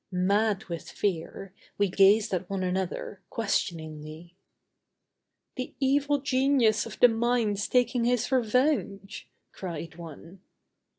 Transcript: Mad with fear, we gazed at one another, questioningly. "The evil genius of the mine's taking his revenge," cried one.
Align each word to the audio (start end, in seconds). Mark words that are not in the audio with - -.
Mad 0.11 0.63
with 0.65 0.89
fear, 0.89 1.53
we 1.77 1.87
gazed 1.87 2.33
at 2.33 2.49
one 2.49 2.63
another, 2.63 3.21
questioningly. 3.29 4.35
"The 5.57 5.75
evil 5.79 6.17
genius 6.19 6.87
of 6.87 6.99
the 6.99 7.07
mine's 7.07 7.67
taking 7.67 8.05
his 8.05 8.31
revenge," 8.31 9.29
cried 9.53 9.97
one. 9.97 10.41